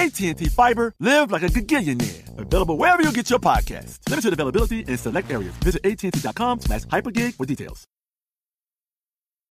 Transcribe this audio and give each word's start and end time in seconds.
AT&T 0.00 0.46
Fiber, 0.46 0.94
live 0.98 1.30
like 1.30 1.42
a 1.42 1.48
gigillionaire. 1.48 2.38
Available 2.38 2.78
wherever 2.78 3.02
you 3.02 3.12
get 3.12 3.28
your 3.28 3.38
podcast. 3.38 3.98
Limited 4.08 4.32
availability 4.32 4.80
in 4.80 4.96
select 4.96 5.30
areas. 5.30 5.52
Visit 5.62 5.84
AT&T.com 5.84 6.60
slash 6.62 6.84
hypergig 6.84 7.34
for 7.34 7.44
details. 7.44 7.84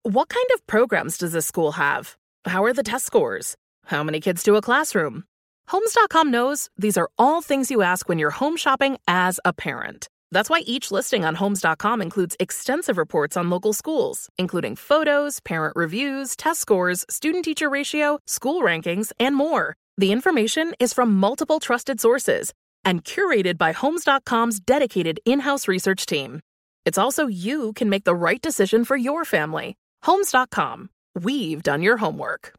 What 0.02 0.30
kind 0.30 0.46
of 0.55 0.66
programs 0.66 1.18
does 1.18 1.33
this 1.33 1.44
school 1.44 1.72
have? 1.72 2.16
How 2.46 2.64
are 2.64 2.72
the 2.72 2.83
test 2.83 3.05
scores? 3.05 3.55
How 3.84 4.02
many 4.02 4.18
kids 4.18 4.42
do 4.42 4.56
a 4.56 4.62
classroom? 4.62 5.24
Homes.com 5.68 6.30
knows 6.30 6.70
these 6.74 6.96
are 6.96 7.11
all 7.18 7.42
things 7.42 7.70
you 7.70 7.83
ask 7.83 8.08
when 8.08 8.18
you're 8.18 8.30
home 8.30 8.56
shopping 8.56 8.96
as 9.06 9.41
a 9.44 9.52
parent. 9.52 10.08
That's 10.33 10.48
why 10.48 10.61
each 10.61 10.91
listing 10.91 11.27
on 11.27 11.34
Homes.com 11.34 12.00
includes 12.00 12.34
extensive 12.41 12.96
reports 12.96 13.36
on 13.36 13.50
local 13.50 13.74
schools, 13.74 14.30
including 14.38 14.74
photos, 14.74 15.41
parent 15.41 15.77
reviews, 15.77 16.34
test 16.34 16.62
scores, 16.62 17.05
student 17.11 17.44
teacher 17.44 17.68
ratio, 17.68 18.20
school 18.27 18.62
rankings, 18.62 19.12
and 19.20 19.36
more. 19.36 19.77
The 19.98 20.12
information 20.12 20.74
is 20.78 20.92
from 20.92 21.16
multiple 21.16 21.60
trusted 21.60 22.00
sources 22.00 22.52
and 22.84 23.05
curated 23.05 23.58
by 23.58 23.72
Homes.com's 23.72 24.60
dedicated 24.60 25.20
in 25.24 25.41
house 25.41 25.69
research 25.69 26.06
team. 26.06 26.41
It's 26.84 26.98
also 26.98 27.27
you 27.27 27.72
can 27.74 27.91
make 27.91 28.05
the 28.05 28.14
right 28.14 28.41
decision 28.41 28.84
for 28.84 28.96
your 28.96 29.24
family. 29.24 29.77
Homes.com. 30.05 30.91
We've 31.14 31.62
done 31.62 31.83
your 31.83 31.98
homework. 31.98 32.55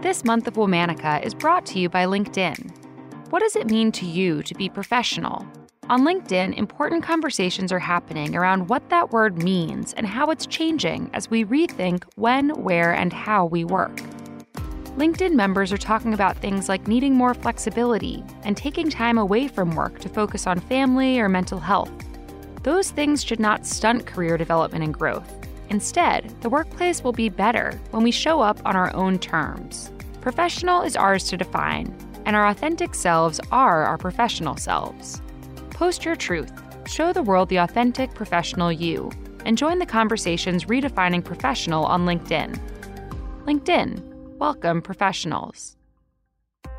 This 0.00 0.24
month 0.24 0.46
of 0.46 0.54
Womanica 0.54 1.24
is 1.24 1.34
brought 1.34 1.66
to 1.66 1.78
you 1.78 1.88
by 1.88 2.04
LinkedIn. 2.04 2.70
What 3.30 3.40
does 3.40 3.56
it 3.56 3.70
mean 3.70 3.90
to 3.92 4.06
you 4.06 4.42
to 4.42 4.54
be 4.54 4.68
professional? 4.68 5.46
On 5.88 6.02
LinkedIn, 6.02 6.56
important 6.56 7.02
conversations 7.02 7.72
are 7.72 7.78
happening 7.78 8.36
around 8.36 8.68
what 8.68 8.88
that 8.90 9.10
word 9.10 9.42
means 9.42 9.92
and 9.94 10.06
how 10.06 10.30
it's 10.30 10.46
changing 10.46 11.10
as 11.12 11.30
we 11.30 11.44
rethink 11.44 12.04
when, 12.14 12.50
where, 12.50 12.94
and 12.94 13.12
how 13.12 13.44
we 13.46 13.64
work. 13.64 14.00
LinkedIn 14.96 15.32
members 15.32 15.72
are 15.72 15.76
talking 15.76 16.14
about 16.14 16.36
things 16.36 16.68
like 16.68 16.86
needing 16.86 17.14
more 17.14 17.34
flexibility 17.34 18.22
and 18.44 18.56
taking 18.56 18.88
time 18.88 19.18
away 19.18 19.48
from 19.48 19.74
work 19.74 19.98
to 19.98 20.08
focus 20.08 20.46
on 20.46 20.60
family 20.60 21.18
or 21.18 21.28
mental 21.28 21.58
health. 21.58 21.90
Those 22.62 22.92
things 22.92 23.24
should 23.24 23.40
not 23.40 23.66
stunt 23.66 24.06
career 24.06 24.38
development 24.38 24.84
and 24.84 24.94
growth. 24.94 25.28
Instead, 25.68 26.32
the 26.42 26.48
workplace 26.48 27.02
will 27.02 27.12
be 27.12 27.28
better 27.28 27.72
when 27.90 28.04
we 28.04 28.12
show 28.12 28.40
up 28.40 28.60
on 28.64 28.76
our 28.76 28.94
own 28.94 29.18
terms. 29.18 29.90
Professional 30.20 30.82
is 30.82 30.94
ours 30.94 31.24
to 31.24 31.36
define, 31.36 31.92
and 32.24 32.36
our 32.36 32.46
authentic 32.46 32.94
selves 32.94 33.40
are 33.50 33.82
our 33.82 33.98
professional 33.98 34.56
selves. 34.56 35.20
Post 35.70 36.04
your 36.04 36.14
truth, 36.14 36.52
show 36.86 37.12
the 37.12 37.22
world 37.22 37.48
the 37.48 37.56
authentic 37.56 38.14
professional 38.14 38.70
you, 38.70 39.10
and 39.44 39.58
join 39.58 39.80
the 39.80 39.86
conversations 39.86 40.66
redefining 40.66 41.24
professional 41.24 41.84
on 41.84 42.06
LinkedIn. 42.06 42.60
LinkedIn, 43.44 44.13
welcome 44.38 44.82
professionals. 44.82 45.76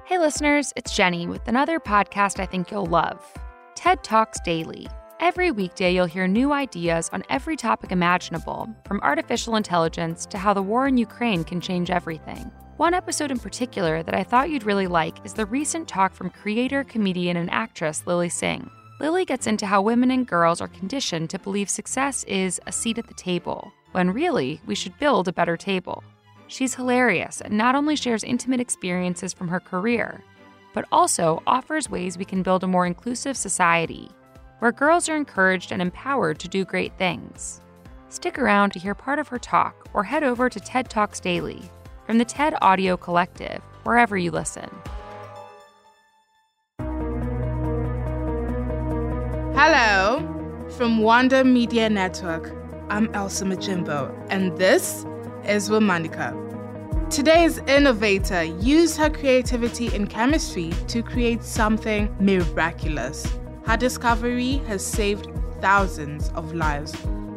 Hey 0.04 0.20
listeners, 0.20 0.74
it's 0.76 0.94
Jenny 0.94 1.26
with 1.26 1.48
another 1.48 1.80
podcast 1.80 2.38
I 2.42 2.46
think 2.46 2.70
you'll 2.70 2.86
love 2.86 3.26
TED 3.76 4.04
Talks 4.04 4.40
Daily. 4.42 4.88
Every 5.22 5.52
weekday, 5.52 5.96
you'll 5.96 6.06
hear 6.06 6.28
new 6.28 6.52
ideas 6.52 7.10
on 7.14 7.24
every 7.30 7.56
topic 7.56 7.94
imaginable, 7.94 8.68
from 8.86 9.00
artificial 9.00 9.56
intelligence 9.56 10.26
to 10.28 10.38
how 10.38 10.54
the 10.54 10.62
war 10.62 10.86
in 10.86 10.98
Ukraine 10.98 11.46
can 11.46 11.62
change 11.62 11.90
everything. 11.90 12.52
One 12.76 12.94
episode 12.94 13.32
in 13.32 13.40
particular 13.40 14.04
that 14.04 14.16
I 14.16 14.24
thought 14.24 14.50
you'd 14.50 14.66
really 14.66 14.88
like 14.88 15.26
is 15.26 15.34
the 15.34 15.46
recent 15.46 15.88
talk 15.88 16.14
from 16.14 16.32
creator, 16.32 16.84
comedian, 16.84 17.38
and 17.38 17.50
actress 17.52 18.06
Lilly 18.06 18.30
Singh. 18.30 18.70
Lilly 19.00 19.24
gets 19.24 19.48
into 19.48 19.66
how 19.66 19.82
women 19.82 20.12
and 20.12 20.28
girls 20.28 20.60
are 20.60 20.68
conditioned 20.68 21.30
to 21.30 21.40
believe 21.40 21.70
success 21.70 22.26
is 22.26 22.60
a 22.68 22.72
seat 22.74 22.98
at 22.98 23.08
the 23.08 23.14
table, 23.14 23.72
when 23.94 24.12
really, 24.12 24.60
we 24.66 24.76
should 24.76 25.00
build 25.00 25.30
a 25.30 25.34
better 25.34 25.56
table. 25.56 26.04
She's 26.48 26.76
hilarious 26.76 27.42
and 27.42 27.58
not 27.58 27.76
only 27.76 27.96
shares 27.96 28.24
intimate 28.24 28.60
experiences 28.60 29.34
from 29.34 29.48
her 29.48 29.60
career, 29.60 30.24
but 30.74 30.86
also 30.92 31.42
offers 31.48 31.90
ways 31.90 32.18
we 32.18 32.26
can 32.26 32.44
build 32.44 32.64
a 32.64 32.68
more 32.68 32.86
inclusive 32.86 33.36
society, 33.36 34.10
where 34.60 34.72
girls 34.72 35.10
are 35.10 35.16
encouraged 35.16 35.72
and 35.72 35.82
empowered 35.82 36.38
to 36.40 36.48
do 36.48 36.64
great 36.64 36.96
things. 36.98 37.62
Stick 38.10 38.38
around 38.38 38.72
to 38.72 38.80
hear 38.80 38.94
part 38.94 39.18
of 39.18 39.28
her 39.28 39.40
talk 39.40 39.88
or 39.94 40.04
head 40.04 40.24
over 40.24 40.50
to 40.50 40.60
TED 40.60 40.90
Talks 40.90 41.20
Daily 41.20 41.62
from 42.06 42.20
the 42.20 42.26
TED 42.26 42.56
Audio 42.62 42.96
Collective, 42.96 43.62
wherever 43.84 44.16
you 44.16 44.30
listen. 44.30 44.70
Hello, 49.58 50.68
from 50.78 51.00
Wonder 51.00 51.44
Media 51.44 51.90
Network. 51.90 52.54
I'm 52.90 53.12
Elsa 53.16 53.46
Majimbo, 53.46 54.14
and 54.30 54.56
this 54.58 55.06
is 55.48 55.70
Womanica. 55.70 56.34
Today's 57.10 57.60
innovator 57.60 58.44
used 58.44 58.98
her 58.98 59.10
creativity 59.10 59.94
in 59.94 60.08
chemistry 60.08 60.72
to 60.88 61.04
create 61.04 61.44
something 61.44 62.14
miraculous. 62.20 63.28
Her 63.66 63.78
discovery 63.78 64.58
has 64.68 64.86
saved 64.86 65.30
thousands 65.62 66.30
of 66.30 66.54
lives, 66.54 66.96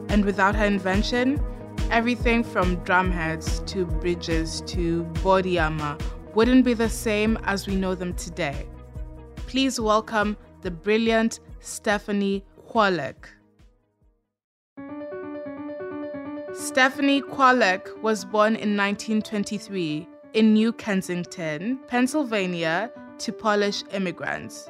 and 0.09 0.25
without 0.25 0.55
her 0.55 0.65
invention, 0.65 1.43
everything 1.91 2.43
from 2.43 2.77
drumheads 2.85 3.65
to 3.67 3.85
bridges 3.85 4.63
to 4.67 5.05
body 5.23 5.59
armor 5.59 5.97
wouldn't 6.35 6.65
be 6.65 6.75
the 6.75 6.89
same 6.89 7.39
as 7.45 7.67
we 7.67 7.77
know 7.77 7.95
them 7.95 8.15
today. 8.15 8.67
Please 9.47 9.79
welcome 9.79 10.37
the 10.63 10.71
brilliant 10.71 11.41
Stephanie 11.61 12.45
Kwolek. 12.69 13.38
Stephanie 16.61 17.23
Kwolek 17.23 18.03
was 18.03 18.25
born 18.25 18.57
in 18.57 18.77
1923 18.77 20.09
in 20.35 20.55
New 20.55 20.73
Kensington, 20.73 21.79
Pennsylvania, 21.87 22.91
to 23.19 23.33
Polish 23.33 23.85
immigrants. 23.93 24.69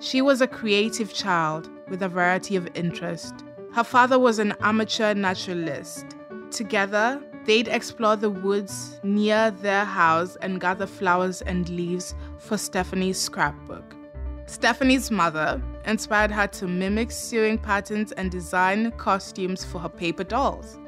She 0.00 0.20
was 0.20 0.42
a 0.42 0.46
creative 0.46 1.14
child 1.14 1.70
with 1.88 2.02
a 2.02 2.10
variety 2.10 2.56
of 2.56 2.68
interests. 2.74 3.42
Her 3.72 3.82
father 3.82 4.18
was 4.18 4.38
an 4.38 4.54
amateur 4.60 5.14
naturalist 5.14 6.14
Together, 6.50 7.22
they'd 7.46 7.68
explore 7.68 8.16
the 8.16 8.28
woods 8.28 9.00
near 9.02 9.50
their 9.50 9.86
house 9.86 10.36
and 10.42 10.60
gather 10.60 10.86
flowers 10.86 11.40
and 11.40 11.70
leaves 11.70 12.14
for 12.36 12.58
Stephanie's 12.58 13.18
scrapbook. 13.18 13.96
Stephanie's 14.44 15.10
mother 15.10 15.62
inspired 15.86 16.32
her 16.32 16.48
to 16.48 16.66
mimic 16.66 17.10
sewing 17.10 17.56
patterns 17.56 18.12
and 18.12 18.30
design 18.30 18.90
costumes 18.98 19.64
for 19.64 19.78
her 19.78 19.88
paper 19.88 20.24
dolls. 20.24 20.79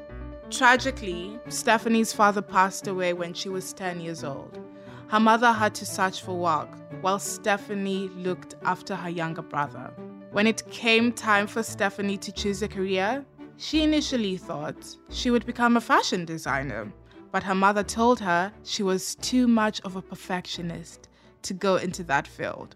Tragically, 0.57 1.39
Stephanie's 1.49 2.13
father 2.13 2.43
passed 2.43 2.85
away 2.85 3.13
when 3.13 3.33
she 3.33 3.49
was 3.49 3.73
10 3.73 4.01
years 4.01 4.23
old. 4.23 4.59
Her 5.07 5.19
mother 5.19 5.51
had 5.51 5.73
to 5.75 5.85
search 5.85 6.21
for 6.21 6.37
work 6.37 6.69
while 7.01 7.17
Stephanie 7.17 8.09
looked 8.09 8.53
after 8.63 8.95
her 8.95 9.09
younger 9.09 9.41
brother. 9.41 9.91
When 10.31 10.45
it 10.45 10.63
came 10.69 11.11
time 11.11 11.47
for 11.47 11.63
Stephanie 11.63 12.19
to 12.19 12.31
choose 12.31 12.61
a 12.61 12.67
career, 12.67 13.25
she 13.57 13.81
initially 13.81 14.37
thought 14.37 14.95
she 15.09 15.31
would 15.31 15.47
become 15.47 15.75
a 15.75 15.81
fashion 15.81 16.23
designer, 16.23 16.93
but 17.31 17.41
her 17.41 17.55
mother 17.55 17.83
told 17.83 18.19
her 18.19 18.53
she 18.63 18.83
was 18.83 19.15
too 19.15 19.47
much 19.47 19.81
of 19.81 19.95
a 19.95 20.03
perfectionist 20.03 21.09
to 21.41 21.55
go 21.55 21.77
into 21.77 22.03
that 22.03 22.27
field. 22.27 22.75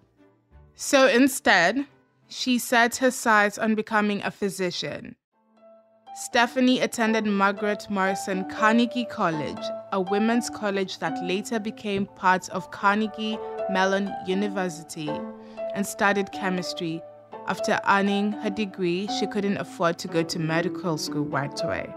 So 0.74 1.08
instead, 1.08 1.86
she 2.28 2.58
set 2.58 2.96
her 2.96 3.12
sights 3.12 3.60
on 3.60 3.76
becoming 3.76 4.24
a 4.24 4.32
physician. 4.32 5.16
Stephanie 6.20 6.80
attended 6.80 7.28
Margaret 7.28 7.88
Morrison 7.92 8.50
Carnegie 8.50 9.06
College, 9.06 9.64
a 9.92 10.02
women's 10.02 10.50
college 10.50 10.98
that 10.98 11.24
later 11.24 11.60
became 11.60 12.08
part 12.08 12.50
of 12.50 12.72
Carnegie 12.72 13.38
Mellon 13.70 14.12
University, 14.26 15.12
and 15.76 15.86
studied 15.86 16.32
chemistry. 16.32 17.04
After 17.46 17.80
earning 17.88 18.32
her 18.32 18.50
degree, 18.50 19.08
she 19.20 19.28
couldn't 19.28 19.58
afford 19.58 20.00
to 20.00 20.08
go 20.08 20.24
to 20.24 20.40
medical 20.40 20.98
school 20.98 21.26
right 21.26 21.64
away. 21.64 21.88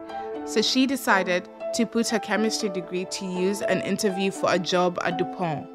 So 0.45 0.61
she 0.61 0.85
decided 0.85 1.49
to 1.73 1.87
put 1.87 2.11
her 2.11 2.19
chemistry 2.19 2.69
degree 2.69 3.07
to 3.07 3.25
use 3.25 3.63
and 3.63 3.81
interview 3.81 4.33
for 4.33 4.53
a 4.53 4.59
job 4.59 4.99
at 5.03 5.17
DuPont. 5.17 5.67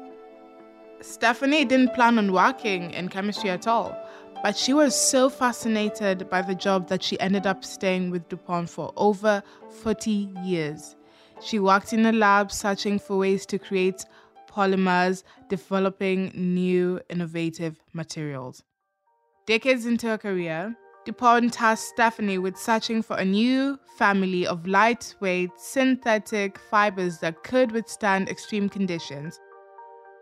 Stephanie 1.00 1.64
didn't 1.64 1.94
plan 1.94 2.16
on 2.16 2.32
working 2.32 2.92
in 2.92 3.08
chemistry 3.08 3.50
at 3.50 3.66
all, 3.66 4.00
but 4.46 4.56
she 4.56 4.72
was 4.72 4.94
so 4.94 5.28
fascinated 5.28 6.30
by 6.30 6.40
the 6.40 6.54
job 6.54 6.86
that 6.86 7.02
she 7.02 7.18
ended 7.18 7.48
up 7.48 7.64
staying 7.64 8.12
with 8.12 8.28
DuPont 8.28 8.70
for 8.70 8.92
over 8.96 9.42
40 9.82 10.30
years. 10.44 10.94
She 11.42 11.58
worked 11.58 11.92
in 11.92 12.06
a 12.06 12.12
lab 12.12 12.52
searching 12.52 13.00
for 13.00 13.18
ways 13.18 13.44
to 13.46 13.58
create 13.58 14.04
polymers, 14.48 15.24
developing 15.48 16.30
new 16.32 17.00
innovative 17.10 17.80
materials. 17.92 18.62
Decades 19.48 19.84
into 19.84 20.06
her 20.06 20.18
career, 20.18 20.76
DuPont 21.06 21.52
tasked 21.52 21.88
Stephanie 21.88 22.38
with 22.38 22.56
searching 22.56 23.02
for 23.02 23.16
a 23.16 23.24
new 23.24 23.76
family 23.98 24.46
of 24.46 24.64
lightweight 24.68 25.50
synthetic 25.56 26.56
fibers 26.70 27.18
that 27.18 27.42
could 27.42 27.72
withstand 27.72 28.28
extreme 28.28 28.68
conditions. 28.68 29.40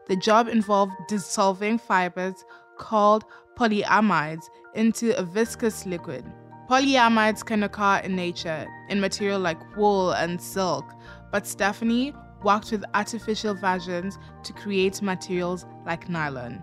The 0.09 0.17
job 0.17 0.49
involved 0.49 0.95
dissolving 1.09 1.77
fibers 1.77 2.43
called 2.77 3.25
polyamides 3.57 4.45
into 4.75 5.17
a 5.19 5.23
viscous 5.23 5.87
liquid. 5.87 6.25
Polyamides 6.69 7.45
can 7.45 7.63
occur 7.63 8.01
in 8.05 8.17
nature 8.17 8.67
in 8.89 9.01
material 9.01 9.39
like 9.39 9.77
wool 9.77 10.13
and 10.13 10.41
silk, 10.41 10.85
but 11.31 11.47
Stephanie 11.47 12.15
worked 12.43 12.71
with 12.71 12.85
artificial 12.95 13.55
versions 13.55 14.19
to 14.43 14.53
create 14.53 15.03
materials 15.03 15.67
like 15.87 16.09
nylon. 16.09 16.63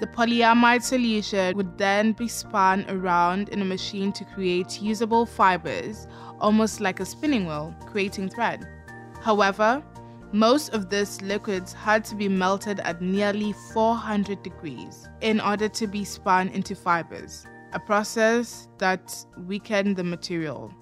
The 0.00 0.06
polyamide 0.06 0.82
solution 0.82 1.56
would 1.56 1.76
then 1.76 2.12
be 2.12 2.28
spun 2.28 2.86
around 2.88 3.48
in 3.48 3.60
a 3.60 3.64
machine 3.64 4.12
to 4.12 4.24
create 4.24 4.80
usable 4.80 5.26
fibers, 5.26 6.06
almost 6.38 6.80
like 6.80 7.00
a 7.00 7.04
spinning 7.04 7.46
wheel, 7.46 7.74
creating 7.86 8.28
thread. 8.28 8.64
However, 9.20 9.82
most 10.32 10.74
of 10.74 10.90
these 10.90 11.22
liquids 11.22 11.72
had 11.72 12.04
to 12.04 12.14
be 12.14 12.28
melted 12.28 12.80
at 12.80 13.00
nearly 13.00 13.54
400 13.72 14.42
degrees 14.42 15.08
in 15.20 15.40
order 15.40 15.68
to 15.68 15.86
be 15.86 16.04
spun 16.04 16.48
into 16.48 16.74
fibers, 16.74 17.46
a 17.72 17.80
process 17.80 18.68
that 18.78 19.14
weakened 19.46 19.96
the 19.96 20.04
material. 20.04 20.72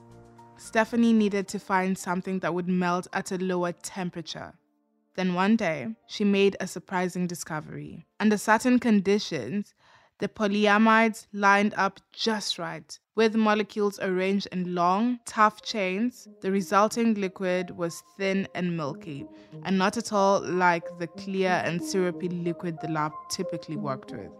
Stephanie 0.56 1.12
needed 1.12 1.46
to 1.48 1.58
find 1.58 1.96
something 1.96 2.40
that 2.40 2.54
would 2.54 2.68
melt 2.68 3.06
at 3.12 3.30
a 3.30 3.38
lower 3.38 3.72
temperature. 3.72 4.52
Then 5.14 5.34
one 5.34 5.56
day, 5.56 5.88
she 6.08 6.24
made 6.24 6.56
a 6.60 6.66
surprising 6.66 7.26
discovery. 7.26 8.06
Under 8.20 8.36
certain 8.36 8.78
conditions, 8.78 9.74
the 10.18 10.28
polyamides 10.28 11.26
lined 11.32 11.74
up 11.76 12.00
just 12.12 12.58
right. 12.58 12.98
With 13.14 13.34
molecules 13.34 13.98
arranged 14.00 14.48
in 14.52 14.74
long, 14.74 15.20
tough 15.24 15.62
chains, 15.62 16.28
the 16.42 16.52
resulting 16.52 17.14
liquid 17.14 17.70
was 17.70 18.02
thin 18.16 18.46
and 18.54 18.76
milky, 18.76 19.26
and 19.64 19.78
not 19.78 19.96
at 19.96 20.12
all 20.12 20.40
like 20.40 20.84
the 20.98 21.06
clear 21.06 21.62
and 21.64 21.82
syrupy 21.82 22.28
liquid 22.28 22.78
the 22.82 22.88
lab 22.88 23.12
typically 23.30 23.76
worked 23.76 24.12
with. 24.12 24.30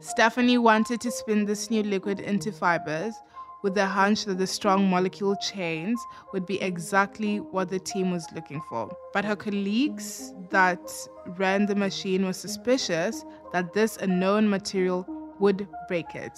Stephanie 0.00 0.58
wanted 0.58 1.00
to 1.00 1.10
spin 1.10 1.44
this 1.44 1.70
new 1.70 1.82
liquid 1.82 2.20
into 2.20 2.52
fibers, 2.52 3.14
with 3.62 3.74
the 3.74 3.86
hunch 3.86 4.24
that 4.24 4.38
the 4.38 4.46
strong 4.46 4.88
molecule 4.88 5.36
chains 5.36 6.00
would 6.32 6.46
be 6.46 6.60
exactly 6.60 7.38
what 7.38 7.68
the 7.68 7.78
team 7.78 8.10
was 8.10 8.26
looking 8.34 8.60
for. 8.68 8.90
But 9.12 9.24
her 9.24 9.36
colleagues 9.36 10.32
that 10.50 10.90
ran 11.36 11.66
the 11.66 11.74
machine 11.74 12.24
were 12.24 12.32
suspicious 12.32 13.24
that 13.52 13.72
this 13.72 13.96
unknown 13.96 14.48
material 14.48 15.06
would 15.38 15.68
break 15.88 16.14
it. 16.14 16.32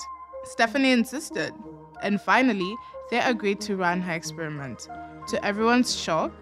Stephanie 0.44 0.92
insisted, 0.92 1.52
and 2.02 2.20
finally, 2.20 2.74
they 3.10 3.20
agreed 3.20 3.60
to 3.62 3.76
run 3.76 4.00
her 4.00 4.12
experiment. 4.12 4.88
To 5.28 5.44
everyone's 5.44 5.94
shock, 5.94 6.32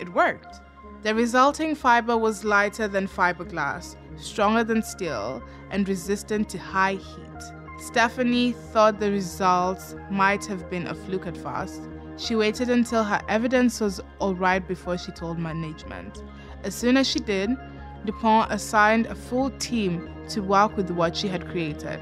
it 0.00 0.12
worked. 0.12 0.60
The 1.02 1.14
resulting 1.14 1.74
fiber 1.74 2.16
was 2.16 2.44
lighter 2.44 2.88
than 2.88 3.08
fiberglass, 3.08 3.96
stronger 4.16 4.64
than 4.64 4.82
steel, 4.82 5.42
and 5.70 5.88
resistant 5.88 6.48
to 6.50 6.58
high 6.58 6.94
heat. 6.94 7.63
Stephanie 7.78 8.52
thought 8.52 9.00
the 9.00 9.10
results 9.10 9.94
might 10.10 10.44
have 10.46 10.70
been 10.70 10.86
a 10.86 10.94
fluke 10.94 11.26
at 11.26 11.36
first. 11.36 11.82
She 12.16 12.36
waited 12.36 12.70
until 12.70 13.02
her 13.02 13.20
evidence 13.28 13.80
was 13.80 14.00
alright 14.20 14.66
before 14.66 14.96
she 14.96 15.12
told 15.12 15.38
management. 15.38 16.22
As 16.62 16.74
soon 16.74 16.96
as 16.96 17.08
she 17.08 17.18
did, 17.18 17.50
DuPont 18.04 18.52
assigned 18.52 19.06
a 19.06 19.14
full 19.14 19.50
team 19.58 20.08
to 20.28 20.42
work 20.42 20.76
with 20.76 20.90
what 20.90 21.16
she 21.16 21.28
had 21.28 21.48
created. 21.48 21.98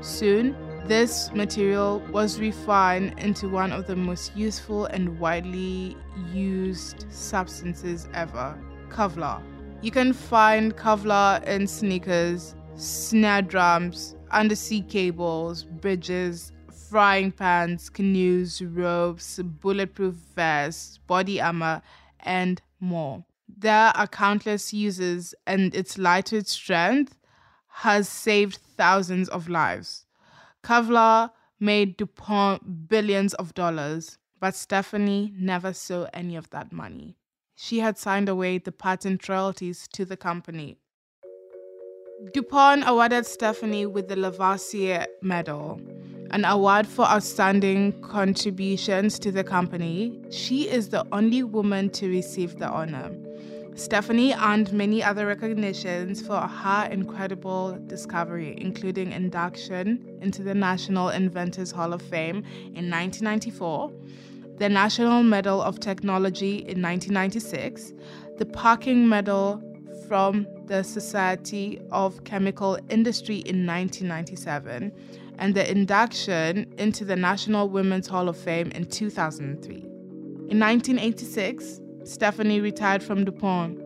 Soon, 0.00 0.56
this 0.86 1.30
material 1.32 2.00
was 2.10 2.40
refined 2.40 3.18
into 3.18 3.48
one 3.48 3.70
of 3.72 3.86
the 3.86 3.96
most 3.96 4.34
useful 4.34 4.86
and 4.86 5.18
widely 5.20 5.96
used 6.32 7.04
substances 7.10 8.08
ever 8.14 8.58
Kevlar. 8.90 9.42
You 9.82 9.90
can 9.90 10.12
find 10.12 10.76
Kevlar 10.76 11.42
in 11.44 11.66
sneakers, 11.66 12.54
snare 12.74 13.42
drums, 13.42 14.16
undersea 14.30 14.82
cables, 14.82 15.64
bridges, 15.64 16.52
frying 16.88 17.30
pans, 17.32 17.88
canoes, 17.88 18.60
ropes, 18.62 19.38
bulletproof 19.38 20.14
vests, 20.34 20.98
body 21.06 21.40
armor, 21.40 21.82
and 22.20 22.60
more. 22.80 23.24
There 23.48 23.92
are 23.94 24.06
countless 24.06 24.72
uses, 24.72 25.34
and 25.46 25.74
its 25.74 25.98
lightweight 25.98 26.48
strength 26.48 27.16
has 27.68 28.08
saved 28.08 28.58
thousands 28.76 29.28
of 29.28 29.48
lives. 29.48 30.06
Kevlar 30.62 31.30
made 31.58 31.96
DuPont 31.96 32.88
billions 32.88 33.34
of 33.34 33.54
dollars, 33.54 34.18
but 34.40 34.54
Stephanie 34.54 35.32
never 35.36 35.72
saw 35.72 36.06
any 36.12 36.36
of 36.36 36.50
that 36.50 36.72
money. 36.72 37.16
She 37.54 37.80
had 37.80 37.98
signed 37.98 38.28
away 38.28 38.58
the 38.58 38.72
patent 38.72 39.28
royalties 39.28 39.86
to 39.92 40.04
the 40.04 40.16
company. 40.16 40.78
DuPont 42.28 42.84
awarded 42.86 43.24
Stephanie 43.24 43.86
with 43.86 44.08
the 44.08 44.14
Lavoisier 44.14 45.06
Medal, 45.22 45.80
an 46.30 46.44
award 46.44 46.86
for 46.86 47.06
outstanding 47.06 47.98
contributions 48.02 49.18
to 49.20 49.32
the 49.32 49.42
company. 49.42 50.20
She 50.30 50.68
is 50.68 50.90
the 50.90 51.06
only 51.12 51.42
woman 51.42 51.88
to 51.90 52.10
receive 52.10 52.58
the 52.58 52.68
honor. 52.68 53.10
Stephanie 53.74 54.34
earned 54.34 54.70
many 54.70 55.02
other 55.02 55.26
recognitions 55.26 56.20
for 56.20 56.40
her 56.40 56.88
incredible 56.92 57.78
discovery, 57.86 58.54
including 58.58 59.12
induction 59.12 60.18
into 60.20 60.42
the 60.42 60.54
National 60.54 61.08
Inventors 61.08 61.70
Hall 61.70 61.94
of 61.94 62.02
Fame 62.02 62.44
in 62.74 62.90
1994, 62.90 63.90
the 64.58 64.68
National 64.68 65.22
Medal 65.22 65.62
of 65.62 65.80
Technology 65.80 66.56
in 66.56 66.82
1996, 66.82 67.94
the 68.36 68.44
Perkin 68.44 69.08
Medal 69.08 69.62
from 70.10 70.44
the 70.66 70.82
Society 70.82 71.80
of 71.92 72.24
Chemical 72.24 72.76
Industry 72.88 73.36
in 73.36 73.64
1997, 73.64 74.90
and 75.38 75.54
the 75.54 75.70
induction 75.70 76.66
into 76.78 77.04
the 77.04 77.14
National 77.14 77.68
Women's 77.68 78.08
Hall 78.08 78.28
of 78.28 78.36
Fame 78.36 78.72
in 78.72 78.86
2003. 78.86 79.76
In 79.76 80.58
1986, 80.58 81.80
Stephanie 82.02 82.60
retired 82.60 83.04
from 83.04 83.24
DuPont. 83.24 83.78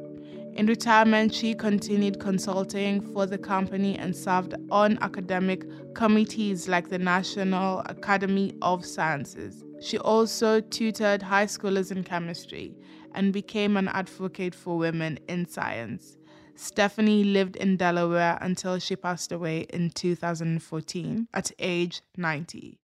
In 0.54 0.64
retirement, 0.64 1.34
she 1.34 1.52
continued 1.52 2.20
consulting 2.20 3.02
for 3.12 3.26
the 3.26 3.36
company 3.36 3.98
and 3.98 4.16
served 4.16 4.54
on 4.70 4.96
academic 5.02 5.66
committees 5.94 6.68
like 6.68 6.88
the 6.88 6.98
National 6.98 7.80
Academy 7.80 8.54
of 8.62 8.86
Sciences. 8.86 9.62
She 9.82 9.98
also 9.98 10.60
tutored 10.60 11.20
high 11.20 11.44
schoolers 11.44 11.92
in 11.92 12.02
chemistry 12.02 12.74
and 13.14 13.32
became 13.32 13.76
an 13.76 13.88
advocate 13.88 14.54
for 14.54 14.76
women 14.76 15.18
in 15.28 15.46
science. 15.46 16.18
Stephanie 16.56 17.24
lived 17.24 17.56
in 17.56 17.76
Delaware 17.76 18.38
until 18.40 18.78
she 18.78 18.94
passed 18.94 19.32
away 19.32 19.66
in 19.70 19.90
2014 19.90 21.28
at 21.34 21.50
age 21.58 22.02
90. 22.16 22.78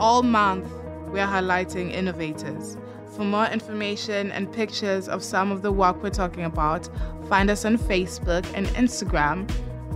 All 0.00 0.22
month, 0.22 0.68
we 1.12 1.20
are 1.20 1.28
highlighting 1.28 1.92
innovators. 1.92 2.76
For 3.14 3.24
more 3.24 3.46
information 3.46 4.32
and 4.32 4.52
pictures 4.52 5.08
of 5.08 5.22
some 5.22 5.52
of 5.52 5.62
the 5.62 5.70
work 5.70 6.02
we're 6.02 6.10
talking 6.10 6.44
about, 6.44 6.88
find 7.28 7.48
us 7.48 7.64
on 7.64 7.78
Facebook 7.78 8.44
and 8.54 8.66
Instagram 8.68 9.48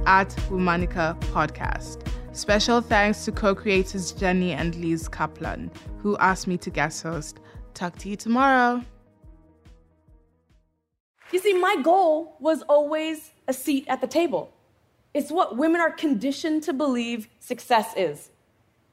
at 0.06 0.28
Womanica 0.48 1.18
Podcast. 1.32 2.06
Special 2.32 2.80
thanks 2.80 3.24
to 3.24 3.32
co 3.32 3.54
creators 3.54 4.12
Jenny 4.12 4.52
and 4.52 4.74
Liz 4.76 5.08
Kaplan, 5.08 5.70
who 6.02 6.16
asked 6.18 6.46
me 6.46 6.56
to 6.58 6.70
guest 6.70 7.02
host. 7.02 7.40
Talk 7.74 7.96
to 7.98 8.08
you 8.08 8.16
tomorrow. 8.16 8.82
You 11.32 11.38
see, 11.38 11.54
my 11.54 11.76
goal 11.82 12.36
was 12.38 12.62
always 12.62 13.32
a 13.46 13.52
seat 13.52 13.84
at 13.88 14.00
the 14.00 14.06
table. 14.06 14.52
It's 15.14 15.30
what 15.30 15.56
women 15.56 15.80
are 15.80 15.90
conditioned 15.90 16.62
to 16.64 16.72
believe 16.72 17.28
success 17.40 17.92
is. 17.96 18.30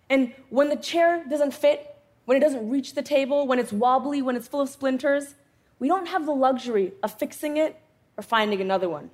And 0.10 0.34
when 0.50 0.70
the 0.70 0.76
chair 0.76 1.24
doesn't 1.30 1.54
fit, 1.54 1.96
when 2.26 2.38
it 2.38 2.42
doesn't 2.42 2.70
reach 2.70 2.94
the 2.94 3.02
table, 3.02 3.48
when 3.48 3.60
it's 3.60 3.72
wobbly, 3.72 4.22
when 4.22 4.36
it's 4.36 4.48
full 4.48 4.62
of 4.62 4.70
splinters, 4.70 5.36
we 5.80 5.88
don't 5.88 6.08
have 6.08 6.26
the 6.26 6.32
luxury 6.32 6.94
of 7.04 7.18
fixing 7.18 7.58
it 7.58 7.80
or 8.18 8.24
finding 8.24 8.62
another 8.62 8.90
one. 8.90 9.12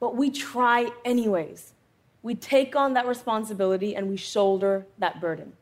But 0.00 0.16
we 0.16 0.30
try 0.30 0.90
anyways. 1.04 1.74
We 2.22 2.34
take 2.34 2.76
on 2.76 2.94
that 2.94 3.06
responsibility 3.06 3.96
and 3.96 4.08
we 4.08 4.16
shoulder 4.16 4.86
that 4.98 5.20
burden. 5.20 5.54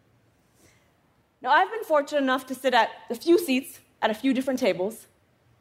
Now, 1.41 1.51
I've 1.51 1.71
been 1.71 1.85
fortunate 1.85 2.23
enough 2.23 2.47
to 2.47 2.55
sit 2.55 2.75
at 2.75 2.91
a 3.11 3.15
few 3.15 3.39
seats 3.39 3.81
at 4.01 4.11
a 4.11 4.15
few 4.15 4.33
different 4.33 4.61
tables, 4.61 5.07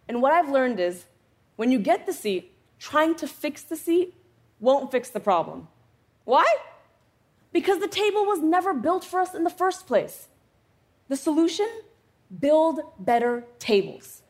and 0.07 0.21
what 0.21 0.31
I've 0.31 0.49
learned 0.49 0.79
is 0.79 1.05
when 1.55 1.71
you 1.71 1.79
get 1.79 2.05
the 2.05 2.13
seat, 2.13 2.53
trying 2.79 3.15
to 3.15 3.27
fix 3.27 3.63
the 3.63 3.75
seat 3.75 4.13
won't 4.59 4.91
fix 4.91 5.09
the 5.09 5.19
problem. 5.19 5.67
Why? 6.23 6.45
Because 7.51 7.79
the 7.79 7.87
table 7.87 8.25
was 8.25 8.39
never 8.39 8.73
built 8.73 9.03
for 9.03 9.19
us 9.19 9.33
in 9.33 9.43
the 9.43 9.49
first 9.49 9.87
place. 9.87 10.27
The 11.07 11.15
solution? 11.15 11.67
Build 12.39 12.81
better 12.99 13.45
tables. 13.59 14.21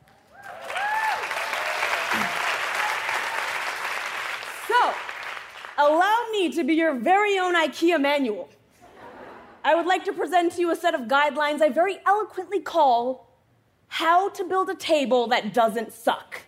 So, 4.68 4.94
allow 5.78 6.26
me 6.32 6.50
to 6.50 6.64
be 6.64 6.74
your 6.74 6.94
very 6.94 7.38
own 7.38 7.54
IKEA 7.54 8.00
manual. 8.00 8.48
I 9.64 9.74
would 9.74 9.86
like 9.86 10.04
to 10.04 10.12
present 10.12 10.52
to 10.54 10.60
you 10.60 10.70
a 10.70 10.76
set 10.76 10.94
of 10.94 11.02
guidelines 11.02 11.62
I 11.62 11.68
very 11.68 11.98
eloquently 12.04 12.60
call 12.60 13.28
How 13.86 14.28
to 14.30 14.44
Build 14.44 14.68
a 14.70 14.74
Table 14.74 15.28
That 15.28 15.54
Doesn't 15.54 15.92
Suck. 15.92 16.42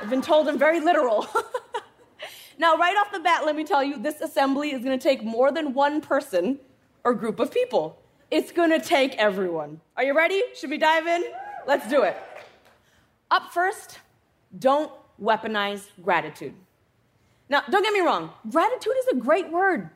I've 0.00 0.10
been 0.10 0.22
told 0.22 0.48
I'm 0.48 0.58
very 0.58 0.80
literal. 0.80 1.26
now, 2.58 2.76
right 2.76 2.96
off 2.96 3.12
the 3.12 3.20
bat, 3.20 3.44
let 3.44 3.56
me 3.56 3.64
tell 3.64 3.82
you 3.82 3.98
this 3.98 4.20
assembly 4.20 4.72
is 4.72 4.82
going 4.82 4.98
to 4.98 5.02
take 5.02 5.22
more 5.22 5.50
than 5.50 5.74
one 5.74 6.00
person 6.00 6.58
or 7.04 7.14
group 7.14 7.40
of 7.40 7.50
people. 7.50 7.98
It's 8.30 8.52
going 8.52 8.70
to 8.70 8.80
take 8.80 9.14
everyone. 9.16 9.80
Are 9.96 10.04
you 10.04 10.16
ready? 10.16 10.42
Should 10.54 10.70
we 10.70 10.78
dive 10.78 11.06
in? 11.06 11.24
Let's 11.66 11.88
do 11.88 12.02
it. 12.02 12.16
Up 13.30 13.52
first, 13.52 13.98
don't 14.58 14.92
weaponize 15.20 15.88
gratitude. 16.02 16.54
Now, 17.48 17.62
don't 17.70 17.82
get 17.82 17.92
me 17.92 18.00
wrong, 18.00 18.30
gratitude 18.50 18.94
is 18.98 19.08
a 19.08 19.16
great 19.16 19.50
word. 19.50 19.90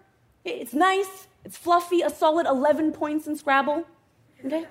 It's 0.44 0.74
nice, 0.74 1.28
it's 1.44 1.56
fluffy, 1.56 2.02
a 2.02 2.10
solid 2.10 2.46
11 2.46 2.92
points 2.92 3.26
in 3.26 3.36
Scrabble. 3.36 3.84
Okay? 4.44 4.66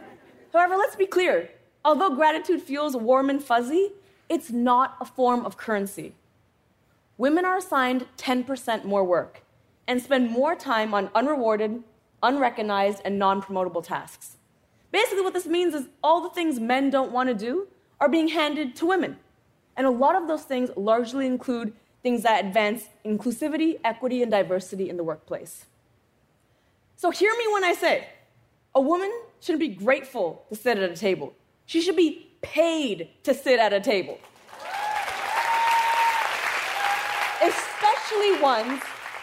However, 0.54 0.76
let's 0.78 0.96
be 0.96 1.06
clear. 1.06 1.50
Although 1.84 2.16
gratitude 2.16 2.62
feels 2.62 2.96
warm 2.96 3.30
and 3.30 3.44
fuzzy, 3.44 3.92
it's 4.30 4.52
not 4.52 4.98
a 5.00 5.06
form 5.06 5.46
of 5.46 5.58
currency. 5.58 6.14
Women 7.18 7.46
are 7.46 7.58
assigned 7.58 8.06
10% 8.18 8.86
more 8.86 9.04
work 9.04 9.44
and 9.88 10.02
spend 10.02 10.30
more 10.30 10.56
time 10.56 10.94
on 10.94 11.10
unrewarded, 11.16 11.84
unrecognized, 12.22 13.02
and 13.06 13.18
non 13.18 13.42
promotable 13.42 13.84
tasks. 13.84 14.38
Basically, 14.92 15.22
what 15.22 15.34
this 15.34 15.46
means 15.46 15.74
is 15.74 15.88
all 16.04 16.22
the 16.22 16.30
things 16.30 16.60
men 16.60 16.90
don't 16.90 17.12
want 17.12 17.30
to 17.30 17.36
do 17.36 17.68
are 18.00 18.10
being 18.10 18.28
handed 18.28 18.76
to 18.76 18.86
women. 18.86 19.18
And 19.76 19.88
a 19.88 19.92
lot 19.92 20.16
of 20.16 20.28
those 20.28 20.44
things 20.44 20.70
largely 20.76 21.26
include 21.26 21.74
things 22.04 22.24
that 22.24 22.46
advance 22.46 22.86
inclusivity, 23.06 23.80
equity, 23.84 24.22
and 24.22 24.32
diversity 24.32 24.90
in 24.90 24.98
the 24.98 25.04
workplace. 25.04 25.66
So 26.96 27.12
hear 27.12 27.32
me 27.38 27.46
when 27.54 27.64
I 27.64 27.74
say 27.74 28.08
a 28.74 28.82
woman 28.82 29.12
shouldn't 29.40 29.60
be 29.60 29.70
grateful 29.70 30.46
to 30.50 30.56
sit 30.56 30.78
at 30.78 30.90
a 30.90 30.96
table. 30.96 31.34
She 31.66 31.82
should 31.82 31.96
be 31.96 32.32
paid 32.42 33.10
to 33.24 33.34
sit 33.34 33.60
at 33.60 33.74
a 33.74 33.80
table. 33.80 34.20
Especially 37.42 38.42
ones 38.42 38.82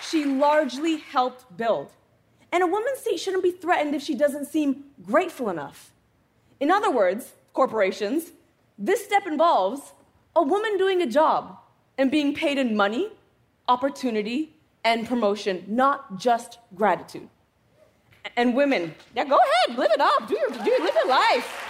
she 0.09 0.25
largely 0.25 0.99
helped 0.99 1.57
build. 1.57 1.91
And 2.53 2.63
a 2.63 2.67
woman's 2.67 2.99
seat 2.99 3.19
shouldn't 3.19 3.43
be 3.43 3.51
threatened 3.51 3.95
if 3.95 4.03
she 4.03 4.15
doesn't 4.15 4.47
seem 4.47 4.85
grateful 5.03 5.51
enough. 5.51 5.91
In 6.61 6.71
other 6.71 6.91
words, 6.91 7.33
corporations, 7.53 8.31
this 8.79 9.05
step 9.05 9.27
involves 9.27 9.93
a 10.37 10.43
woman 10.43 10.79
doing 10.79 11.03
a 11.03 11.07
job 11.07 11.59
and 11.99 12.11
being 12.11 12.35
paid 12.35 12.59
in 12.59 12.77
money, 12.77 13.11
opportunity, 13.69 14.55
and 14.85 15.07
promotion, 15.07 15.65
not 15.67 16.19
just 16.19 16.59
gratitude. 16.75 17.29
And 18.37 18.55
women, 18.55 18.95
yeah, 19.15 19.25
go 19.25 19.39
ahead, 19.39 19.79
live 19.79 19.91
it 19.93 20.01
up, 20.01 20.29
do 20.29 20.35
your, 20.35 20.51
do, 20.51 20.77
live 20.83 20.95
your 20.95 21.09
life. 21.09 21.61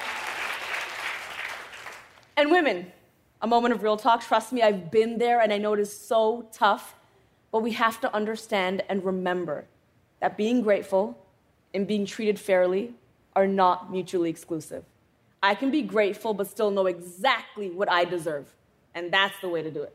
And 2.37 2.51
women, 2.51 2.93
a 3.43 3.47
moment 3.47 3.75
of 3.75 3.83
real 3.83 3.97
talk. 3.97 4.23
Trust 4.23 4.53
me, 4.53 4.63
I've 4.63 4.91
been 4.91 5.19
there 5.19 5.41
and 5.41 5.53
I 5.53 5.59
know 5.59 5.75
it 5.75 5.81
is 5.81 5.97
so 5.97 6.49
tough. 6.53 6.95
But 7.53 7.63
we 7.63 7.73
have 7.73 8.01
to 8.01 8.13
understand 8.13 8.83
and 8.89 9.05
remember 9.05 9.67
that 10.21 10.37
being 10.37 10.63
grateful 10.63 11.17
and 11.73 11.87
being 11.87 12.07
treated 12.07 12.39
fairly 12.39 12.95
are 13.37 13.47
not 13.47 13.93
mutually 13.93 14.31
exclusive. 14.31 14.85
I 15.43 15.55
can 15.55 15.71
be 15.71 15.83
grateful 15.83 16.35
but 16.35 16.49
still 16.49 16.71
know 16.71 16.87
exactly 16.87 17.71
what 17.71 17.91
I 17.91 18.05
deserve. 18.05 18.47
And 18.95 19.13
that's 19.13 19.35
the 19.41 19.49
way 19.49 19.63
to 19.63 19.71
do 19.71 19.83
it. 19.83 19.95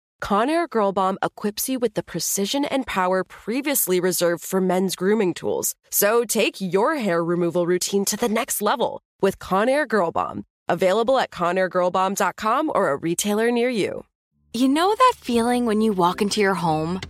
Conair 0.21 0.69
Girl 0.69 0.91
Bomb 0.91 1.17
equips 1.23 1.67
you 1.67 1.79
with 1.79 1.95
the 1.95 2.03
precision 2.03 2.65
and 2.65 2.85
power 2.85 3.23
previously 3.23 3.99
reserved 3.99 4.43
for 4.43 4.61
men's 4.61 4.95
grooming 4.95 5.33
tools. 5.33 5.75
So 5.89 6.23
take 6.25 6.61
your 6.61 6.95
hair 6.95 7.23
removal 7.23 7.65
routine 7.65 8.05
to 8.05 8.17
the 8.17 8.29
next 8.29 8.61
level 8.61 9.01
with 9.21 9.39
Conair 9.39 9.87
Girl 9.87 10.11
Bomb. 10.11 10.45
Available 10.69 11.17
at 11.17 11.31
ConairGirlBomb.com 11.31 12.71
or 12.73 12.91
a 12.91 12.95
retailer 12.95 13.51
near 13.51 13.69
you. 13.69 14.05
You 14.53 14.67
know 14.67 14.93
that 14.93 15.13
feeling 15.17 15.65
when 15.65 15.81
you 15.81 15.91
walk 15.93 16.21
into 16.21 16.39
your 16.39 16.53
home, 16.53 17.01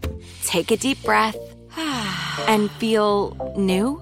take 0.44 0.72
a 0.72 0.78
deep 0.78 1.02
breath, 1.04 1.38
and 2.48 2.72
feel 2.72 3.54
new? 3.58 4.02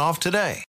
off 0.00 0.18
today. 0.18 0.64